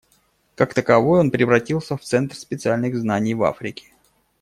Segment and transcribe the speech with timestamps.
[0.55, 3.93] Как таковой, он превратился в центр специальных знаний в Африке.